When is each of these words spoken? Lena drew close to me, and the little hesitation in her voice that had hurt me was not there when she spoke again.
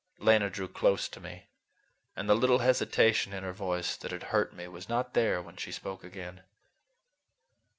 Lena 0.17 0.49
drew 0.49 0.67
close 0.67 1.07
to 1.07 1.19
me, 1.19 1.45
and 2.15 2.27
the 2.27 2.33
little 2.33 2.57
hesitation 2.57 3.33
in 3.33 3.43
her 3.43 3.53
voice 3.53 3.95
that 3.95 4.09
had 4.11 4.23
hurt 4.33 4.51
me 4.51 4.67
was 4.67 4.89
not 4.89 5.13
there 5.13 5.43
when 5.43 5.57
she 5.57 5.71
spoke 5.71 6.03
again. 6.03 6.41